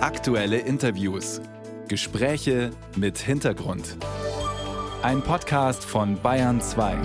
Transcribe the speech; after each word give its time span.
Aktuelle 0.00 0.58
Interviews. 0.58 1.40
Gespräche 1.88 2.70
mit 2.94 3.18
Hintergrund. 3.18 3.96
Ein 5.02 5.22
Podcast 5.22 5.84
von 5.84 6.22
Bayern 6.22 6.60
2. 6.60 6.96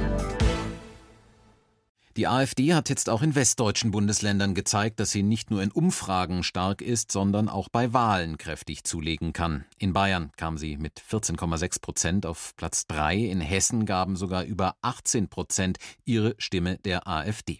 Die 2.15 2.27
AfD 2.27 2.75
hat 2.75 2.89
jetzt 2.89 3.09
auch 3.09 3.23
in 3.23 3.33
westdeutschen 3.33 3.89
Bundesländern 3.89 4.53
gezeigt, 4.53 4.99
dass 4.99 5.09
sie 5.09 5.23
nicht 5.23 5.49
nur 5.49 5.63
in 5.63 5.71
Umfragen 5.71 6.43
stark 6.43 6.83
ist, 6.83 7.11
sondern 7.11 7.49
auch 7.49 7.67
bei 7.67 7.93
Wahlen 7.93 8.37
kräftig 8.37 8.83
zulegen 8.83 9.33
kann. 9.33 9.65
In 9.79 9.93
Bayern 9.93 10.31
kam 10.37 10.59
sie 10.59 10.77
mit 10.77 11.01
14,6 11.01 11.81
Prozent 11.81 12.25
auf 12.27 12.53
Platz 12.57 12.85
3, 12.85 13.17
in 13.17 13.41
Hessen 13.41 13.87
gaben 13.87 14.15
sogar 14.15 14.43
über 14.43 14.75
18 14.83 15.29
Prozent 15.29 15.79
ihre 16.05 16.35
Stimme 16.37 16.77
der 16.77 17.07
AfD. 17.07 17.57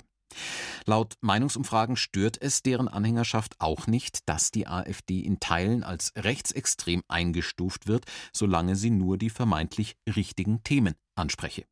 Laut 0.86 1.16
Meinungsumfragen 1.22 1.96
stört 1.96 2.42
es 2.42 2.64
deren 2.64 2.88
Anhängerschaft 2.88 3.56
auch 3.60 3.88
nicht, 3.88 4.28
dass 4.28 4.52
die 4.52 4.68
AfD 4.68 5.20
in 5.20 5.40
Teilen 5.40 5.84
als 5.84 6.14
rechtsextrem 6.16 7.04
eingestuft 7.08 7.88
wird, 7.88 8.06
solange 8.34 8.76
sie 8.76 8.90
nur 8.90 9.18
die 9.18 9.30
vermeintlich 9.30 9.96
richtigen 10.08 10.64
Themen 10.64 10.96
anspreche. 11.16 11.66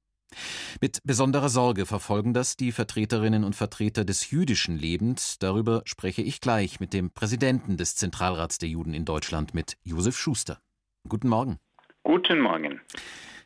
Mit 0.79 0.99
besonderer 1.03 1.49
Sorge 1.49 1.85
verfolgen 1.85 2.33
das 2.33 2.55
die 2.55 2.71
Vertreterinnen 2.71 3.43
und 3.43 3.55
Vertreter 3.55 4.05
des 4.05 4.31
jüdischen 4.31 4.77
Lebens. 4.77 5.38
Darüber 5.39 5.81
spreche 5.85 6.21
ich 6.21 6.41
gleich 6.41 6.80
mit 6.80 6.93
dem 6.93 7.11
Präsidenten 7.11 7.77
des 7.77 7.95
Zentralrats 7.95 8.57
der 8.57 8.69
Juden 8.69 8.93
in 8.93 9.05
Deutschland, 9.05 9.53
mit 9.53 9.77
Josef 9.83 10.17
Schuster. 10.17 10.61
Guten 11.07 11.27
Morgen. 11.27 11.59
Guten 12.03 12.39
Morgen. 12.39 12.80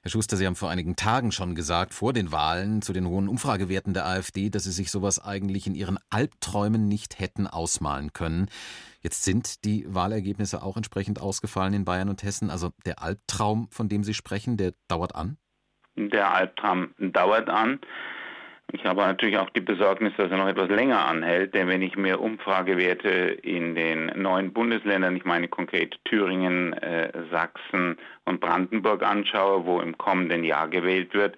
Herr 0.05 0.11
Schuster, 0.11 0.37
Sie 0.37 0.45
haben 0.45 0.55
vor 0.55 0.69
einigen 0.69 0.95
Tagen 0.95 1.31
schon 1.31 1.55
gesagt, 1.55 1.91
vor 1.91 2.13
den 2.13 2.31
Wahlen 2.31 2.83
zu 2.83 2.93
den 2.93 3.07
hohen 3.07 3.27
Umfragewerten 3.27 3.95
der 3.95 4.05
AfD, 4.05 4.51
dass 4.51 4.65
Sie 4.65 4.71
sich 4.71 4.91
sowas 4.91 5.17
eigentlich 5.17 5.65
in 5.65 5.73
Ihren 5.73 5.97
Albträumen 6.11 6.87
nicht 6.87 7.17
hätten 7.17 7.47
ausmalen 7.47 8.13
können. 8.13 8.45
Jetzt 9.01 9.23
sind 9.23 9.65
die 9.65 9.83
Wahlergebnisse 9.87 10.61
auch 10.61 10.77
entsprechend 10.77 11.19
ausgefallen 11.19 11.73
in 11.73 11.85
Bayern 11.85 12.09
und 12.09 12.21
Hessen. 12.21 12.51
Also 12.51 12.69
der 12.85 13.01
Albtraum, 13.01 13.67
von 13.71 13.89
dem 13.89 14.03
Sie 14.03 14.13
sprechen, 14.13 14.57
der 14.57 14.73
dauert 14.87 15.15
an? 15.15 15.37
Der 15.95 16.31
Albtraum 16.31 16.93
dauert 16.99 17.49
an. 17.49 17.79
Ich 18.75 18.83
habe 18.85 19.01
natürlich 19.01 19.37
auch 19.37 19.49
die 19.51 19.61
Besorgnis, 19.61 20.11
dass 20.17 20.29
er 20.29 20.37
noch 20.37 20.49
etwas 20.49 20.69
länger 20.69 21.05
anhält, 21.05 21.53
denn 21.53 21.69
wenn 21.69 21.81
ich 21.81 21.95
mir 21.95 22.19
Umfragewerte 22.19 23.07
in 23.41 23.73
den 23.73 24.07
neuen 24.21 24.51
Bundesländern, 24.51 25.15
ich 25.15 25.23
meine 25.23 25.47
konkret 25.47 25.97
Thüringen, 26.03 26.73
äh, 26.73 27.09
Sachsen 27.31 27.97
und 28.25 28.41
Brandenburg 28.41 29.01
anschaue, 29.01 29.65
wo 29.65 29.79
im 29.79 29.97
kommenden 29.97 30.43
Jahr 30.43 30.67
gewählt 30.67 31.13
wird, 31.13 31.37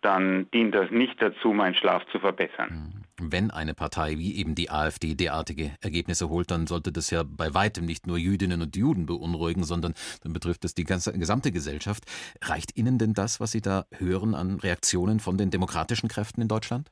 dann 0.00 0.50
dient 0.52 0.74
das 0.74 0.90
nicht 0.90 1.20
dazu, 1.20 1.52
meinen 1.52 1.74
Schlaf 1.74 2.06
zu 2.12 2.18
verbessern. 2.18 2.99
Wenn 3.20 3.50
eine 3.50 3.74
Partei 3.74 4.18
wie 4.18 4.36
eben 4.36 4.54
die 4.54 4.70
AfD 4.70 5.14
derartige 5.14 5.72
Ergebnisse 5.80 6.28
holt, 6.28 6.50
dann 6.50 6.66
sollte 6.66 6.92
das 6.92 7.10
ja 7.10 7.22
bei 7.24 7.54
weitem 7.54 7.84
nicht 7.84 8.06
nur 8.06 8.18
Jüdinnen 8.18 8.62
und 8.62 8.76
Juden 8.76 9.06
beunruhigen, 9.06 9.64
sondern 9.64 9.94
dann 10.22 10.32
betrifft 10.32 10.64
es 10.64 10.74
die 10.74 10.84
ganze 10.84 11.12
gesamte 11.12 11.52
Gesellschaft. 11.52 12.04
Reicht 12.42 12.76
Ihnen 12.76 12.98
denn 12.98 13.14
das, 13.14 13.40
was 13.40 13.52
Sie 13.52 13.60
da 13.60 13.84
hören 13.98 14.34
an 14.34 14.58
Reaktionen 14.60 15.20
von 15.20 15.36
den 15.36 15.50
demokratischen 15.50 16.08
Kräften 16.08 16.40
in 16.40 16.48
Deutschland? 16.48 16.90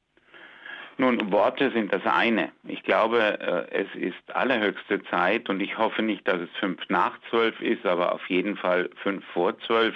Nun, 1.01 1.31
Worte 1.31 1.71
sind 1.71 1.93
das 1.93 2.05
eine. 2.05 2.51
Ich 2.67 2.83
glaube, 2.83 3.39
äh, 3.41 3.83
es 3.83 3.87
ist 3.95 4.34
allerhöchste 4.34 5.01
Zeit 5.05 5.49
und 5.49 5.61
ich 5.61 5.79
hoffe 5.79 6.03
nicht, 6.03 6.27
dass 6.27 6.41
es 6.41 6.51
fünf 6.59 6.81
nach 6.89 7.17
zwölf 7.31 7.61
ist, 7.61 7.87
aber 7.87 8.12
auf 8.12 8.29
jeden 8.29 8.56
Fall 8.56 8.91
fünf 9.05 9.25
vor 9.33 9.56
zwölf, 9.61 9.95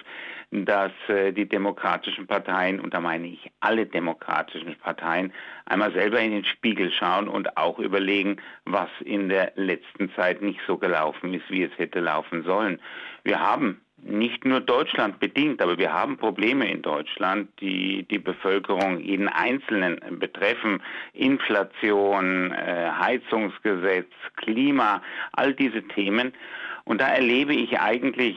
dass 0.53 0.93
äh, 1.09 1.33
die 1.33 1.49
demokratischen 1.49 2.27
Parteien, 2.27 2.79
und 2.79 2.93
da 2.93 3.01
meine 3.01 3.27
ich 3.27 3.51
alle 3.61 3.87
demokratischen 3.87 4.77
Parteien, 4.77 5.33
einmal 5.65 5.93
selber 5.93 6.21
in 6.21 6.33
den 6.33 6.45
Spiegel 6.45 6.93
schauen 6.93 7.27
und 7.27 7.57
auch 7.57 7.79
überlegen, 7.79 8.37
was 8.67 8.91
in 9.05 9.31
der 9.31 9.53
letzten 9.57 10.13
Zeit 10.15 10.43
nicht 10.43 10.61
so 10.67 10.77
gelaufen 10.77 11.33
ist, 11.33 11.49
wie 11.49 11.63
es 11.63 11.77
hätte 11.79 12.01
laufen 12.01 12.45
sollen. 12.45 12.81
Wir 13.25 13.41
haben 13.41 13.81
nicht 14.05 14.45
nur 14.45 14.61
Deutschland 14.61 15.21
bedingt, 15.21 15.63
aber 15.63 15.79
wir 15.79 15.93
haben 15.93 16.19
Probleme 16.19 16.71
in 16.71 16.83
Deutschland, 16.83 17.49
die 17.61 18.05
die 18.11 18.19
Bevölkerung, 18.19 18.99
jeden 18.99 19.29
Einzelnen 19.29 20.01
betreffen. 20.19 20.83
Inflation, 21.15 22.53
äh, 22.53 22.91
Heizungsgesetz, 22.99 24.11
Klima, 24.37 25.03
all 25.33 25.55
diese 25.55 25.83
Themen. 25.83 26.35
Und 26.85 27.01
da 27.01 27.09
erlebe 27.09 27.55
ich 27.55 27.79
eigentlich 27.79 28.37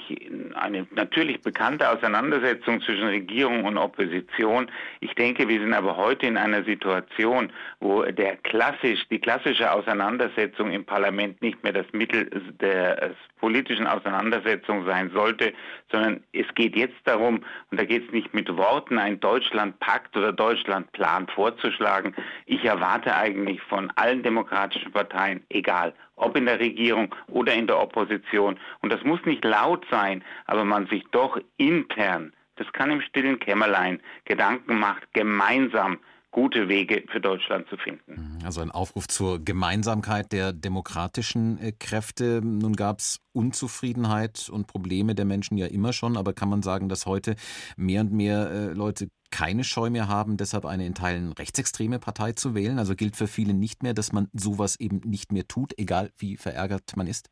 eine 0.54 0.88
natürlich 0.92 1.42
bekannte 1.42 1.90
Auseinandersetzung 1.90 2.82
zwischen 2.82 3.08
Regierung 3.08 3.66
und 3.66 3.78
Opposition. 3.78 4.70
Ich 5.00 5.14
denke, 5.16 5.48
wir 5.48 5.60
sind 5.60 5.74
aber 5.74 5.98
heute 5.98 6.28
in 6.28 6.38
einer 6.38 6.64
Situation, 6.64 7.52
wo 7.80 8.04
der 8.04 8.38
klassisch, 8.38 9.08
die 9.10 9.20
klassische 9.20 9.72
Auseinandersetzung 9.72 10.72
im 10.72 10.86
Parlament 10.86 11.42
nicht 11.42 11.64
mehr 11.64 11.74
das 11.74 11.88
Mittel 11.92 12.30
der 12.62 13.16
politischen 13.40 13.88
Auseinandersetzung 13.88 14.86
sein 14.86 15.12
sollte, 15.12 15.54
sondern 15.92 16.24
es 16.34 16.46
geht 16.56 16.76
jetzt 16.76 16.96
darum, 17.06 17.44
und 17.72 17.80
da 17.80 17.86
geht 17.86 18.08
es 18.08 18.12
nicht 18.12 18.34
mit 18.34 18.56
Worten, 18.56 18.98
ein 18.98 19.20
Deutschlandpakt 19.20 20.16
oder 20.18 20.32
Deutschlandplan 20.32 21.28
vorzuschlagen. 21.28 22.16
Ich 22.46 22.64
erwarte 22.64 23.16
eigentlich 23.16 23.62
von 23.64 23.92
allen 23.96 24.24
demokratischen 24.24 24.92
Parteien, 24.92 25.44
egal 25.50 25.94
ob 26.16 26.36
in 26.38 26.46
der 26.46 26.60
Regierung 26.60 27.14
oder 27.28 27.54
in 27.54 27.68
der 27.68 27.80
Opposition. 27.80 28.60
Und 28.82 28.92
das 28.92 29.04
muss 29.04 29.20
nicht 29.26 29.44
laut 29.44 29.86
sein, 29.90 30.24
aber 30.46 30.66
man 30.66 30.88
sich 30.88 31.04
doch 31.12 31.40
intern, 31.58 32.34
das 32.56 32.72
kann 32.72 32.92
im 32.92 33.02
stillen 33.02 33.40
Kämmerlein, 33.40 34.02
Gedanken 34.24 34.80
macht, 34.80 35.04
gemeinsam 35.14 36.00
gute 36.36 36.68
Wege 36.68 37.06
für 37.10 37.22
Deutschland 37.22 37.66
zu 37.70 37.78
finden. 37.78 38.40
Also 38.44 38.60
ein 38.60 38.70
Aufruf 38.70 39.08
zur 39.08 39.40
Gemeinsamkeit 39.40 40.34
der 40.34 40.52
demokratischen 40.52 41.58
äh, 41.60 41.72
Kräfte. 41.72 42.42
Nun 42.44 42.74
gab 42.74 43.00
es 43.00 43.22
Unzufriedenheit 43.32 44.50
und 44.52 44.68
Probleme 44.68 45.16
der 45.16 45.24
Menschen 45.24 45.58
ja 45.58 45.68
immer 45.68 45.94
schon, 45.94 46.18
aber 46.18 46.34
kann 46.34 46.50
man 46.50 46.62
sagen, 46.62 46.90
dass 46.90 47.06
heute 47.06 47.36
mehr 47.78 48.02
und 48.02 48.12
mehr 48.12 48.50
äh, 48.52 48.74
Leute 48.74 49.08
keine 49.36 49.66
Scheu 49.66 49.90
mehr 49.90 50.08
haben, 50.08 50.38
deshalb 50.38 50.64
eine 50.64 50.86
in 50.86 50.96
Teilen 50.96 51.34
rechtsextreme 51.34 52.00
Partei 52.00 52.32
zu 52.32 52.56
wählen? 52.56 52.80
Also 52.80 52.96
gilt 52.96 53.18
für 53.18 53.28
viele 53.28 53.54
nicht 53.54 53.84
mehr, 53.84 53.94
dass 53.94 54.14
man 54.14 54.30
sowas 54.32 54.78
eben 54.80 55.02
nicht 55.04 55.34
mehr 55.34 55.46
tut, 55.46 55.78
egal 55.78 56.14
wie 56.16 56.38
verärgert 56.38 56.96
man 56.96 57.06
ist? 57.06 57.30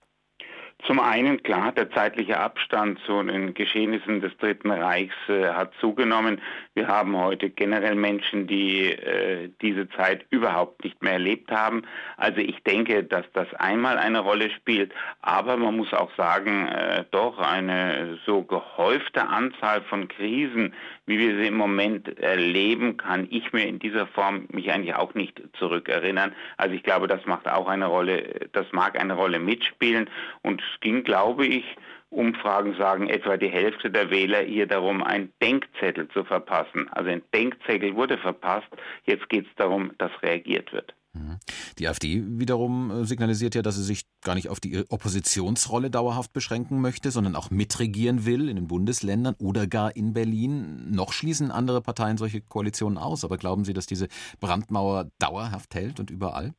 Zum 0.85 0.99
einen, 0.99 1.41
klar, 1.44 1.71
der 1.71 1.89
zeitliche 1.91 2.38
Abstand 2.38 2.99
zu 3.05 3.23
den 3.23 3.53
Geschehnissen 3.53 4.19
des 4.19 4.35
Dritten 4.38 4.69
Reichs 4.69 5.16
äh, 5.29 5.47
hat 5.47 5.71
zugenommen. 5.79 6.41
Wir 6.73 6.89
haben 6.89 7.16
heute 7.17 7.49
generell 7.49 7.95
Menschen, 7.95 8.47
die 8.47 8.91
äh, 8.91 9.49
diese 9.61 9.88
Zeit 9.91 10.25
überhaupt 10.29 10.83
nicht 10.83 11.01
mehr 11.01 11.13
erlebt 11.13 11.51
haben. 11.51 11.83
Also 12.17 12.39
ich 12.39 12.61
denke, 12.63 13.05
dass 13.05 13.25
das 13.31 13.47
einmal 13.53 13.97
eine 13.97 14.19
Rolle 14.19 14.49
spielt, 14.49 14.91
aber 15.22 15.55
man 15.55 15.77
muss 15.77 15.93
auch 15.93 16.13
sagen, 16.17 16.67
äh, 16.67 17.05
doch 17.11 17.39
eine 17.39 18.19
so 18.25 18.43
gehäufte 18.43 19.25
Anzahl 19.25 19.83
von 19.83 20.09
Krisen, 20.09 20.73
wie 21.05 21.17
wir 21.17 21.38
sie 21.38 21.47
im 21.47 21.55
Moment 21.55 22.17
erleben, 22.19 22.97
kann 22.97 23.27
ich 23.29 23.53
mir 23.53 23.67
in 23.67 23.79
dieser 23.79 24.07
Form 24.07 24.47
mich 24.51 24.72
eigentlich 24.72 24.95
auch 24.95 25.13
nicht 25.13 25.41
zurückerinnern. 25.59 26.33
Also 26.57 26.75
ich 26.75 26.83
glaube, 26.83 27.07
das 27.07 27.25
macht 27.25 27.47
auch 27.47 27.67
eine 27.67 27.85
Rolle, 27.85 28.49
das 28.51 28.66
mag 28.72 28.99
eine 28.99 29.13
Rolle 29.13 29.39
mitspielen 29.39 30.09
und 30.41 30.61
ging, 30.81 31.03
glaube 31.03 31.45
ich, 31.45 31.66
Umfragen 32.09 32.75
sagen, 32.78 33.09
etwa 33.09 33.38
die 33.38 33.50
Hälfte 33.50 33.89
der 33.89 34.09
Wähler 34.11 34.41
hier 34.41 34.67
darum, 34.67 35.03
einen 35.03 35.34
Denkzettel 35.41 36.07
zu 36.09 36.23
verpassen. 36.23 36.88
Also 36.91 37.09
ein 37.09 37.23
Denkzettel 37.34 37.95
wurde 37.95 38.17
verpasst. 38.17 38.69
Jetzt 39.06 39.28
geht 39.29 39.47
es 39.47 39.56
darum, 39.56 39.91
dass 39.97 40.11
reagiert 40.22 40.72
wird. 40.72 40.94
Mhm. 41.13 41.38
Die 41.78 41.88
AfD 41.88 42.23
wiederum 42.25 42.91
äh, 42.91 43.06
signalisiert 43.06 43.56
ja, 43.56 43.61
dass 43.61 43.75
sie 43.75 43.84
sich 43.84 44.06
gar 44.23 44.35
nicht 44.35 44.50
auf 44.50 44.59
die 44.59 44.84
Oppositionsrolle 44.89 45.91
dauerhaft 45.91 46.34
beschränken 46.34 46.81
möchte, 46.81 47.11
sondern 47.11 47.35
auch 47.35 47.51
mitregieren 47.51 48.25
will 48.25 48.50
in 48.50 48.55
den 48.55 48.67
Bundesländern 48.67 49.35
oder 49.40 49.67
gar 49.67 49.95
in 49.95 50.13
Berlin. 50.13 50.91
Noch 50.91 51.13
schließen 51.13 51.51
andere 51.51 51.81
Parteien 51.81 52.17
solche 52.17 52.41
Koalitionen 52.41 52.97
aus. 52.97 53.23
Aber 53.23 53.38
glauben 53.38 53.63
Sie, 53.63 53.73
dass 53.73 53.85
diese 53.85 54.07
Brandmauer 54.40 55.09
dauerhaft 55.19 55.75
hält 55.75 56.00
und 56.00 56.09
überall? 56.09 56.53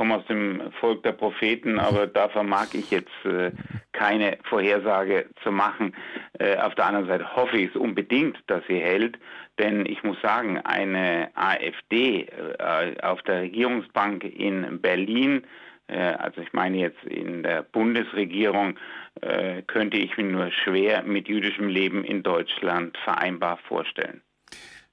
Komme 0.00 0.16
aus 0.16 0.24
dem 0.28 0.72
Volk 0.80 1.02
der 1.02 1.12
Propheten, 1.12 1.78
aber 1.78 2.06
da 2.06 2.30
vermag 2.30 2.68
ich 2.72 2.90
jetzt 2.90 3.12
äh, 3.26 3.50
keine 3.92 4.38
Vorhersage 4.44 5.26
zu 5.42 5.52
machen. 5.52 5.94
Äh, 6.38 6.56
auf 6.56 6.74
der 6.74 6.86
anderen 6.86 7.06
Seite 7.06 7.36
hoffe 7.36 7.58
ich 7.58 7.68
es 7.68 7.76
unbedingt, 7.76 8.38
dass 8.46 8.62
sie 8.66 8.78
hält, 8.78 9.18
denn 9.58 9.84
ich 9.84 10.02
muss 10.02 10.18
sagen, 10.22 10.56
eine 10.56 11.28
AfD 11.34 12.22
äh, 12.22 12.98
auf 13.02 13.20
der 13.24 13.42
Regierungsbank 13.42 14.24
in 14.24 14.80
Berlin, 14.80 15.42
äh, 15.88 15.98
also 15.98 16.40
ich 16.40 16.54
meine 16.54 16.78
jetzt 16.78 17.04
in 17.04 17.42
der 17.42 17.62
Bundesregierung, 17.62 18.78
äh, 19.20 19.60
könnte 19.66 19.98
ich 19.98 20.16
mir 20.16 20.24
nur 20.24 20.50
schwer 20.50 21.02
mit 21.02 21.28
jüdischem 21.28 21.68
Leben 21.68 22.04
in 22.04 22.22
Deutschland 22.22 22.96
vereinbar 23.04 23.58
vorstellen. 23.68 24.22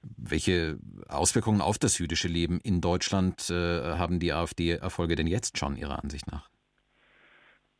Welche 0.02 0.78
Auswirkungen 1.08 1.60
auf 1.60 1.78
das 1.78 1.98
jüdische 1.98 2.28
Leben 2.28 2.60
in 2.62 2.80
Deutschland 2.80 3.50
äh, 3.50 3.54
haben 3.54 4.20
die 4.20 4.32
AfD-Erfolge 4.32 5.16
denn 5.16 5.26
jetzt 5.26 5.58
schon 5.58 5.76
Ihrer 5.76 6.02
Ansicht 6.02 6.30
nach? 6.30 6.48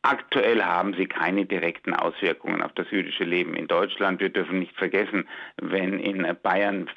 Aktuell 0.01 0.63
haben 0.63 0.93
sie 0.93 1.07
keine 1.07 1.45
direkten 1.45 1.93
Auswirkungen 1.93 2.61
auf 2.61 2.71
das 2.73 2.89
jüdische 2.89 3.25
Leben 3.25 3.53
in 3.55 3.67
Deutschland. 3.67 4.21
Wir 4.21 4.29
dürfen 4.29 4.59
nicht 4.59 4.75
vergessen, 4.77 5.27
wenn 5.61 5.99
in 5.99 6.25
Bayern 6.41 6.89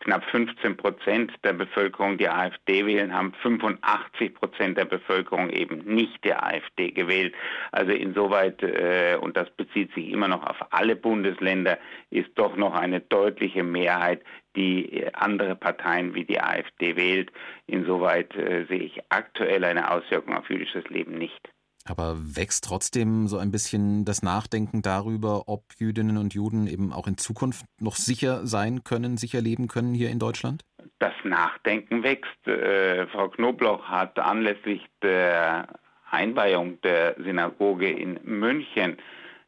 knapp 0.00 0.24
15 0.30 0.76
Prozent 0.76 1.32
der 1.44 1.52
Bevölkerung 1.52 2.18
die 2.18 2.28
AfD 2.28 2.86
wählen, 2.86 3.12
haben 3.12 3.32
85 3.42 4.34
Prozent 4.34 4.78
der 4.78 4.84
Bevölkerung 4.84 5.50
eben 5.50 5.78
nicht 5.78 6.24
der 6.24 6.44
AfD 6.44 6.90
gewählt. 6.90 7.34
Also 7.72 7.92
insoweit, 7.92 8.62
äh, 8.62 9.16
und 9.20 9.36
das 9.36 9.50
bezieht 9.50 9.92
sich 9.94 10.10
immer 10.10 10.28
noch 10.28 10.44
auf 10.44 10.56
alle 10.70 10.96
Bundesländer, 10.96 11.78
ist 12.10 12.30
doch 12.36 12.56
noch 12.56 12.74
eine 12.74 13.00
deutliche 13.00 13.62
Mehrheit, 13.62 14.22
die 14.56 15.06
andere 15.12 15.54
Parteien 15.54 16.14
wie 16.14 16.24
die 16.24 16.40
AfD 16.40 16.96
wählt. 16.96 17.30
Insoweit 17.66 18.34
äh, 18.36 18.64
sehe 18.68 18.80
ich 18.80 19.00
aktuell 19.08 19.64
eine 19.64 19.90
Auswirkung 19.90 20.36
auf 20.36 20.48
jüdisches 20.50 20.88
Leben 20.88 21.18
nicht. 21.18 21.50
Aber 21.90 22.16
wächst 22.18 22.64
trotzdem 22.64 23.28
so 23.28 23.38
ein 23.38 23.50
bisschen 23.50 24.04
das 24.04 24.22
Nachdenken 24.22 24.82
darüber, 24.82 25.44
ob 25.48 25.62
Jüdinnen 25.78 26.16
und 26.16 26.34
Juden 26.34 26.66
eben 26.66 26.92
auch 26.92 27.06
in 27.06 27.18
Zukunft 27.18 27.64
noch 27.80 27.96
sicher 27.96 28.46
sein 28.46 28.84
können, 28.84 29.16
sicher 29.16 29.40
leben 29.40 29.68
können 29.68 29.94
hier 29.94 30.10
in 30.10 30.18
Deutschland? 30.18 30.64
Das 30.98 31.14
Nachdenken 31.24 32.02
wächst. 32.02 32.46
Äh, 32.46 33.06
Frau 33.08 33.28
Knobloch 33.28 33.84
hat 33.84 34.18
anlässlich 34.18 34.84
der 35.02 35.68
Einweihung 36.10 36.80
der 36.82 37.16
Synagoge 37.22 37.90
in 37.90 38.18
München 38.24 38.96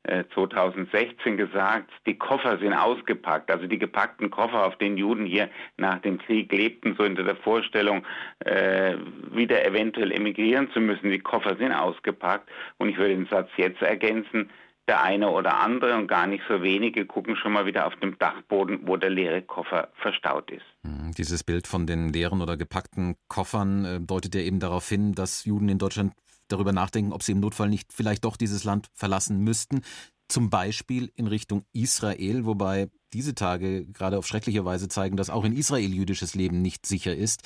2016 0.04 1.34
äh, 1.34 1.36
gesagt, 1.36 1.90
die 2.06 2.16
Koffer 2.16 2.58
sind 2.58 2.72
ausgepackt, 2.72 3.50
also 3.50 3.66
die 3.66 3.78
gepackten 3.78 4.30
Koffer, 4.30 4.66
auf 4.66 4.76
denen 4.76 4.96
Juden 4.96 5.26
hier 5.26 5.50
nach 5.76 6.00
dem 6.00 6.18
Krieg 6.18 6.50
lebten, 6.52 6.94
so 6.96 7.04
hinter 7.04 7.24
der 7.24 7.36
Vorstellung, 7.36 8.04
äh, 8.40 8.96
wieder 9.32 9.64
eventuell 9.64 10.12
emigrieren 10.12 10.70
zu 10.72 10.80
müssen. 10.80 11.10
Die 11.10 11.18
Koffer 11.18 11.56
sind 11.56 11.72
ausgepackt 11.72 12.48
und 12.78 12.88
ich 12.88 12.96
würde 12.96 13.14
den 13.14 13.26
Satz 13.26 13.50
jetzt 13.56 13.82
ergänzen, 13.82 14.50
der 14.88 15.02
eine 15.02 15.30
oder 15.30 15.60
andere 15.60 15.94
und 15.96 16.08
gar 16.08 16.26
nicht 16.26 16.42
so 16.48 16.62
wenige 16.62 17.06
gucken 17.06 17.36
schon 17.36 17.52
mal 17.52 17.66
wieder 17.66 17.86
auf 17.86 17.94
dem 17.96 18.18
Dachboden, 18.18 18.80
wo 18.86 18.96
der 18.96 19.10
leere 19.10 19.42
Koffer 19.42 19.88
verstaut 19.94 20.50
ist. 20.50 20.64
Hm, 20.84 21.12
dieses 21.16 21.44
Bild 21.44 21.66
von 21.66 21.86
den 21.86 22.08
leeren 22.08 22.40
oder 22.40 22.56
gepackten 22.56 23.16
Koffern 23.28 23.84
äh, 23.84 24.00
deutet 24.00 24.34
ja 24.34 24.40
eben 24.40 24.58
darauf 24.58 24.88
hin, 24.88 25.12
dass 25.12 25.44
Juden 25.44 25.68
in 25.68 25.78
Deutschland 25.78 26.14
darüber 26.52 26.72
nachdenken, 26.72 27.12
ob 27.12 27.22
sie 27.22 27.32
im 27.32 27.40
Notfall 27.40 27.68
nicht 27.68 27.92
vielleicht 27.92 28.24
doch 28.24 28.36
dieses 28.36 28.64
Land 28.64 28.88
verlassen 28.94 29.42
müssten. 29.42 29.82
Zum 30.28 30.48
Beispiel 30.48 31.10
in 31.16 31.26
Richtung 31.26 31.64
Israel, 31.72 32.44
wobei 32.46 32.88
diese 33.12 33.34
Tage 33.34 33.86
gerade 33.86 34.16
auf 34.16 34.26
schreckliche 34.26 34.64
Weise 34.64 34.88
zeigen, 34.88 35.16
dass 35.16 35.30
auch 35.30 35.44
in 35.44 35.52
Israel 35.52 35.92
jüdisches 35.92 36.34
Leben 36.34 36.62
nicht 36.62 36.86
sicher 36.86 37.14
ist. 37.14 37.42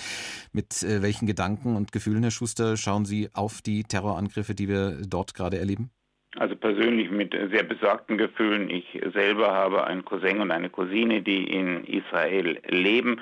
Mit 0.52 0.82
äh, 0.82 1.00
welchen 1.00 1.26
Gedanken 1.26 1.76
und 1.76 1.92
Gefühlen, 1.92 2.22
Herr 2.22 2.30
Schuster, 2.30 2.76
schauen 2.76 3.06
Sie 3.06 3.30
auf 3.32 3.62
die 3.62 3.84
Terrorangriffe, 3.84 4.54
die 4.54 4.68
wir 4.68 4.98
dort 5.06 5.34
gerade 5.34 5.58
erleben? 5.58 5.90
Also 6.36 6.56
persönlich 6.56 7.10
mit 7.10 7.32
sehr 7.32 7.62
besorgten 7.62 8.18
Gefühlen. 8.18 8.68
Ich 8.68 9.00
selber 9.12 9.52
habe 9.52 9.86
einen 9.86 10.04
Cousin 10.04 10.40
und 10.40 10.50
eine 10.50 10.68
Cousine, 10.68 11.22
die 11.22 11.44
in 11.44 11.84
Israel 11.84 12.60
leben. 12.66 13.20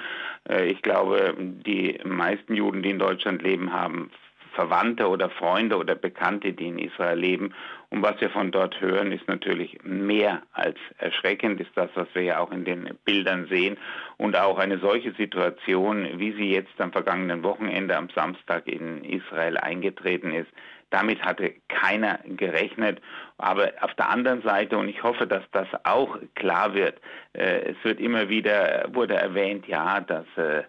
Äh, 0.49 0.70
ich 0.70 0.81
glaube, 0.82 1.34
die 1.38 1.99
meisten 2.05 2.55
Juden, 2.55 2.82
die 2.82 2.90
in 2.90 2.99
Deutschland 2.99 3.43
leben, 3.43 3.73
haben 3.73 4.11
Verwandte 4.54 5.08
oder 5.08 5.31
Freunde 5.31 5.76
oder 5.76 5.94
Bekannte, 5.94 6.52
die 6.52 6.69
in 6.69 6.78
Israel 6.78 7.19
leben. 7.19 7.54
Und 7.90 8.02
was 8.02 8.20
wir 8.20 8.31
von 8.31 8.50
dort 8.50 8.81
hören, 8.81 9.12
ist 9.12 9.28
natürlich 9.28 9.78
mehr 9.82 10.43
als 10.52 10.78
erschreckend, 10.99 11.60
ist 11.60 11.72
das, 11.75 11.90
was 11.94 12.08
wir 12.14 12.22
ja 12.22 12.38
auch 12.38 12.50
in 12.50 12.64
den 12.64 12.99
Bildern 13.04 13.46
sehen. 13.49 13.76
Und 14.16 14.37
auch 14.37 14.58
eine 14.58 14.78
solche 14.78 15.12
Situation, 15.12 16.19
wie 16.19 16.32
sie 16.32 16.50
jetzt 16.50 16.81
am 16.81 16.93
vergangenen 16.93 17.43
Wochenende 17.43 17.96
am 17.96 18.08
Samstag 18.14 18.66
in 18.66 19.04
Israel 19.04 19.58
eingetreten 19.58 20.32
ist, 20.32 20.50
damit 20.93 21.22
hatte 21.22 21.55
keiner 21.69 22.20
gerechnet. 22.25 23.00
Aber 23.38 23.72
auf 23.81 23.94
der 23.94 24.10
anderen 24.10 24.43
Seite, 24.43 24.76
und 24.76 24.88
ich 24.88 25.02
hoffe, 25.02 25.26
dass 25.26 25.43
das 25.52 25.66
auch 25.84 26.19
klar 26.34 26.75
wird, 26.75 27.00
äh, 27.32 27.72
es 27.72 27.76
wird 27.82 27.98
immer 27.98 28.28
wieder, 28.28 28.88
wurde 28.93 29.14
erwähnt, 29.14 29.66
ja, 29.66 30.00
dass 30.00 30.26
äh, 30.37 30.62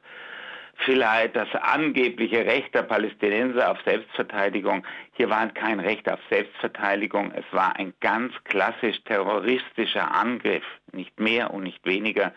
vielleicht 0.78 1.36
das 1.36 1.48
angebliche 1.56 2.46
Recht 2.46 2.74
der 2.74 2.84
Palästinenser 2.84 3.72
auf 3.72 3.78
Selbstverteidigung. 3.86 4.86
Hier 5.14 5.30
war 5.30 5.48
kein 5.50 5.80
Recht 5.80 6.10
auf 6.12 6.20
Selbstverteidigung, 6.30 7.32
es 7.36 7.46
war 7.52 7.76
ein 7.78 7.94
ganz 8.00 8.34
klassisch 8.44 9.02
terroristischer 9.06 10.14
Angriff, 10.14 10.64
nicht 10.92 11.20
mehr 11.20 11.54
und 11.54 11.64
nicht 11.64 11.86
weniger. 11.86 12.34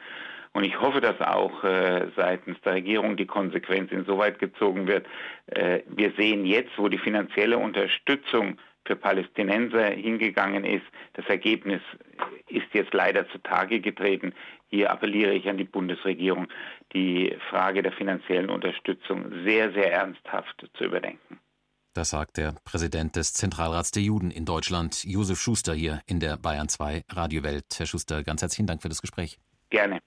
Und 0.53 0.65
ich 0.65 0.81
hoffe, 0.81 1.03
dass 1.03 1.21
auch 1.21 1.65
äh, 1.65 2.07
seitens 2.17 2.59
der 2.63 2.75
Regierung 2.75 3.19
die 3.19 3.27
Konsequenz 3.27 3.93
insoweit 3.93 4.39
gezogen 4.39 4.87
wird. 4.87 5.07
Äh, 5.49 5.81
wir 5.87 6.13
sehen 6.13 6.47
jetzt, 6.47 6.79
wo 6.79 6.89
die 6.89 6.97
finanzielle 6.97 7.59
Unterstützung 7.59 8.57
für 8.87 8.97
Palästinenser 8.97 9.91
hingegangen 9.91 10.65
ist. 10.65 10.85
Das 11.15 11.27
Ergebnis 11.27 11.81
ist 12.49 12.67
jetzt 12.73 12.95
leider 12.95 13.29
zutage 13.31 13.81
getreten. 13.81 14.33
Hier 14.69 14.91
appelliere 14.91 15.35
ich 15.35 15.49
an 15.49 15.59
die 15.59 15.65
Bundesregierung, 15.65 16.49
die 16.93 17.37
Frage 17.51 17.83
der 17.83 17.93
finanziellen 17.93 18.51
Unterstützung 18.51 19.45
sehr, 19.45 19.73
sehr 19.73 19.93
ernsthaft 19.93 20.69
zu 20.75 20.85
überdenken. 20.85 21.39
Das 21.95 22.11
sagt 22.11 22.37
der 22.37 22.55
Präsident 22.65 23.17
des 23.17 23.33
Zentralrats 23.33 23.91
der 23.91 24.03
Juden 24.03 24.31
in 24.31 24.45
Deutschland, 24.45 25.03
Josef 25.05 25.41
Schuster, 25.41 25.73
hier 25.73 26.03
in 26.07 26.21
der 26.21 26.37
Bayern 26.37 26.69
2 26.69 27.05
Radiowelt. 27.09 27.65
Herr 27.79 27.87
Schuster, 27.87 28.23
ganz 28.23 28.43
herzlichen 28.43 28.67
Dank 28.67 28.83
für 28.83 28.91
das 28.91 29.01
Gespräch. 29.01 29.39
Gerne. 29.71 30.01